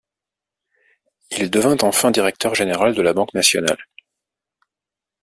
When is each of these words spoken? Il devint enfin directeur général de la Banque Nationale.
Il 1.29 1.51
devint 1.51 1.77
enfin 1.83 2.09
directeur 2.09 2.55
général 2.55 2.95
de 2.95 3.03
la 3.03 3.13
Banque 3.13 3.35
Nationale. 3.35 3.85